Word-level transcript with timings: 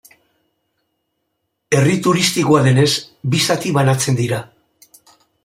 Herri 1.77 1.93
turistikoa 2.07 2.63
denez, 2.69 2.89
bi 3.35 3.43
zati 3.49 3.75
banatzen 3.77 4.19
dira. 4.23 4.43